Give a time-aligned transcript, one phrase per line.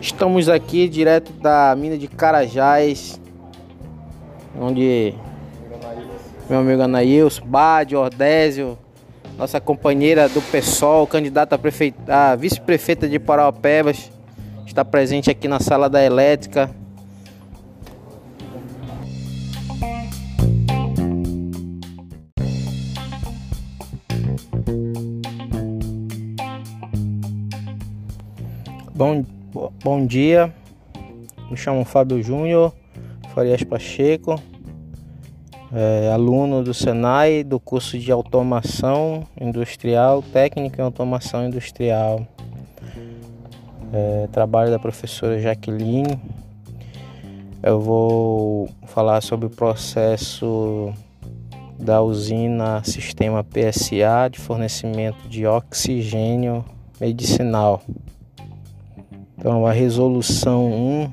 [0.00, 3.20] Estamos aqui direto da mina de Carajás,
[4.58, 5.14] onde
[6.48, 8.76] meu amigo Anaílson, Bade, Ordésio,
[9.38, 14.10] nossa companheira do PSOL, candidata a, prefeita, a vice-prefeita de Parauapebas,
[14.66, 16.70] está presente aqui na sala da elétrica.
[29.00, 29.24] Bom,
[29.82, 30.52] bom dia,
[31.50, 32.70] me chamo Fábio Júnior
[33.34, 34.38] Farias Pacheco,
[35.72, 42.26] é, aluno do Senai do curso de Automação Industrial, Técnica em Automação Industrial.
[43.90, 46.20] É, trabalho da professora Jaqueline.
[47.62, 50.92] Eu vou falar sobre o processo
[51.78, 56.62] da usina Sistema PSA de fornecimento de oxigênio
[57.00, 57.82] medicinal.
[59.40, 61.12] Então, a resolução 1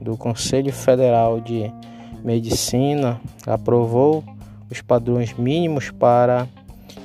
[0.00, 1.68] do Conselho Federal de
[2.22, 4.22] Medicina aprovou
[4.70, 6.46] os padrões mínimos para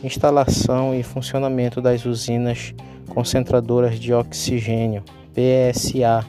[0.03, 2.71] instalação e funcionamento das usinas
[3.09, 6.23] concentradoras de oxigênio, PSA,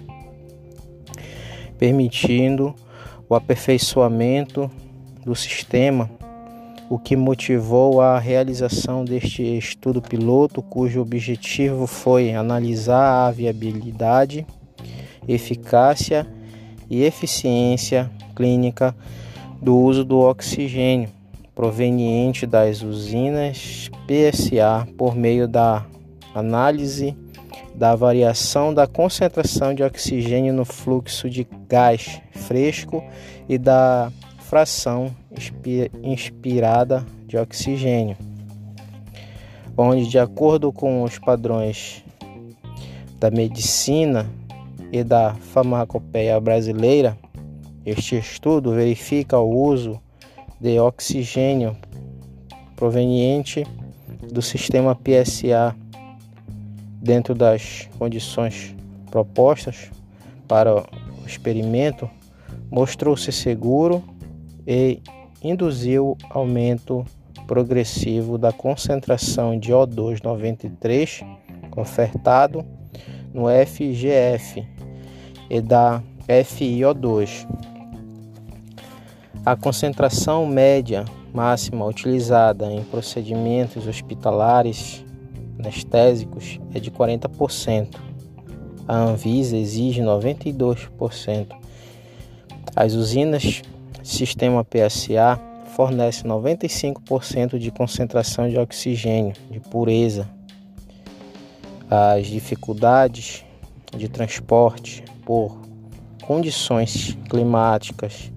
[1.77, 2.75] permitindo
[3.29, 4.71] o aperfeiçoamento
[5.23, 6.09] do sistema
[6.89, 14.47] o que motivou a realização deste estudo piloto, cujo objetivo foi analisar a viabilidade,
[15.27, 16.27] eficácia
[16.91, 18.95] e eficiência clínica
[19.61, 21.09] do uso do oxigênio
[21.55, 25.85] proveniente das usinas PSA por meio da
[26.35, 27.17] análise
[27.75, 33.03] da variação da concentração de oxigênio no fluxo de gás fresco
[33.49, 34.13] e da
[34.53, 35.17] fração
[36.03, 38.19] inspirada de oxigênio,
[39.75, 42.05] onde, de acordo com os padrões
[43.19, 44.31] da medicina
[44.93, 47.17] e da farmacopeia brasileira,
[47.87, 49.99] este estudo verifica o uso
[50.61, 51.75] de oxigênio
[52.77, 53.67] proveniente
[54.31, 55.75] do sistema PSA
[57.01, 58.77] dentro das condições
[59.11, 59.91] propostas
[60.47, 60.85] para o
[61.27, 62.07] experimento
[62.71, 64.12] mostrou-se seguro
[64.67, 65.03] e
[65.43, 67.05] induziu aumento
[67.47, 71.25] progressivo da concentração de O2 93
[71.77, 72.65] ofertado
[73.33, 74.67] no FGF
[75.51, 77.47] e da FiO2.
[79.45, 85.05] A concentração média máxima utilizada em procedimentos hospitalares
[85.59, 87.97] anestésicos é de 40%.
[88.87, 91.57] A Anvisa exige 92%.
[92.77, 93.63] As usinas
[94.03, 95.41] sistema PSA
[95.75, 100.29] fornece 95% de concentração de oxigênio de pureza.
[101.89, 103.45] As dificuldades
[103.97, 105.59] de transporte por
[106.23, 108.33] condições climáticas,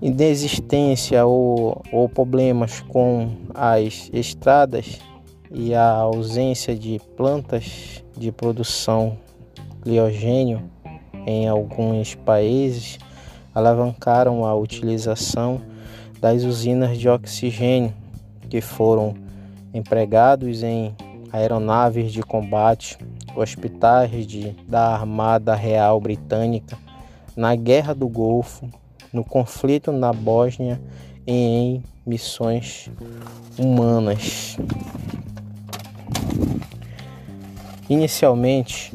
[0.00, 4.98] inexistência ou, ou problemas com as estradas
[5.50, 9.16] e a ausência de plantas de produção
[9.80, 10.62] criogênio
[11.26, 12.98] em alguns países
[13.56, 15.62] alavancaram a utilização
[16.20, 17.94] das usinas de oxigênio
[18.50, 19.14] que foram
[19.72, 20.94] empregados em
[21.32, 22.98] aeronaves de combate,
[23.34, 26.76] hospitais de, da Armada Real Britânica,
[27.34, 28.68] na Guerra do Golfo,
[29.10, 30.78] no conflito na Bósnia
[31.26, 32.90] e em missões
[33.58, 34.58] humanas.
[37.88, 38.92] Inicialmente,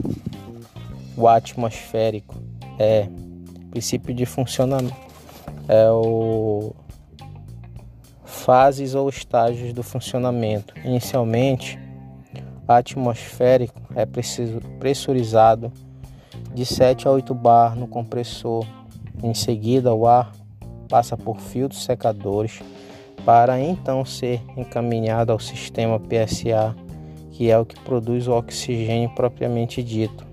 [1.18, 2.36] o atmosférico
[2.78, 3.08] é
[3.72, 5.12] princípio de funcionamento
[5.68, 6.74] é o
[8.26, 10.74] fases ou estágios do funcionamento.
[10.84, 11.80] Inicialmente,
[12.68, 14.06] atmosférico é
[14.80, 15.72] pressurizado
[16.54, 18.66] de 7 a 8 bar no compressor.
[19.24, 20.32] Em seguida, o ar
[20.90, 22.62] passa por filtros secadores
[23.26, 26.76] para então ser encaminhado ao sistema PSA,
[27.32, 30.31] que é o que produz o oxigênio propriamente dito.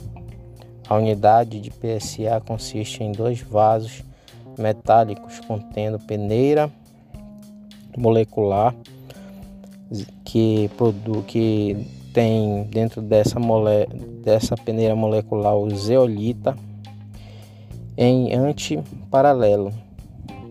[0.89, 4.03] A unidade de PSA consiste em dois vasos
[4.59, 6.71] metálicos contendo peneira
[7.97, 8.75] molecular
[10.25, 10.71] que,
[11.27, 13.87] que tem dentro dessa, mole,
[14.25, 16.57] dessa peneira molecular o zeolita
[17.97, 19.73] em antiparalelo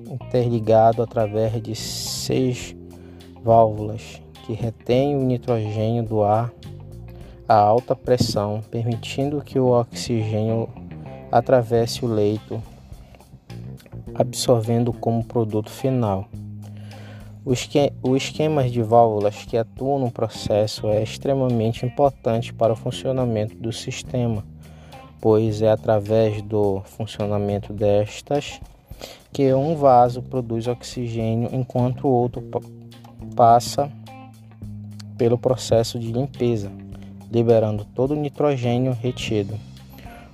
[0.09, 2.75] interligado através de seis
[3.43, 6.53] válvulas que retêm o nitrogênio do ar
[7.47, 10.67] a alta pressão, permitindo que o oxigênio
[11.31, 12.61] atravesse o leito
[14.13, 16.27] absorvendo como produto final.
[18.03, 23.71] O esquema de válvulas que atuam no processo é extremamente importante para o funcionamento do
[23.71, 24.43] sistema,
[25.21, 28.59] pois é através do funcionamento destas
[29.31, 32.43] que um vaso produz oxigênio enquanto o outro
[33.33, 33.89] passa
[35.17, 36.69] pelo processo de limpeza,
[37.31, 39.55] liberando todo o nitrogênio retido.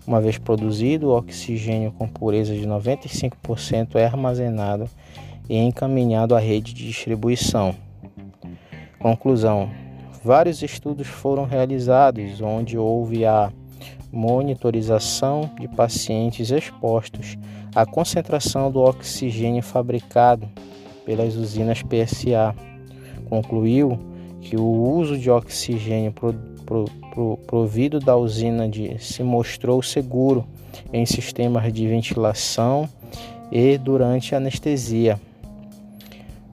[0.06, 4.90] Uma vez produzido, o oxigênio com pureza de 95% é armazenado
[5.50, 7.74] e encaminhado à rede de distribuição.
[9.00, 9.70] Conclusão:
[10.24, 13.52] vários estudos foram realizados onde houve a
[14.12, 17.38] monitorização de pacientes expostos
[17.74, 20.48] à concentração do oxigênio fabricado
[21.06, 22.54] pelas usinas PSA.
[23.30, 23.98] Concluiu
[24.42, 26.34] que o uso de oxigênio pro,
[26.66, 30.46] pro, pro, provido da usina de, se mostrou seguro
[30.92, 32.90] em sistemas de ventilação
[33.52, 35.20] e durante a anestesia,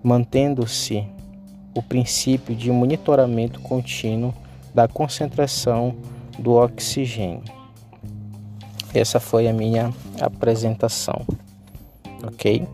[0.03, 1.07] mantendo-se
[1.75, 4.35] o princípio de monitoramento contínuo
[4.75, 5.95] da concentração
[6.39, 7.43] do oxigênio.
[8.93, 11.25] Essa foi a minha apresentação,
[12.23, 12.67] ok?